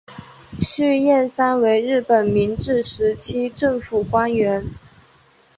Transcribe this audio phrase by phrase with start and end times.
[0.63, 4.65] 续彦三为日本明治时期政府官员。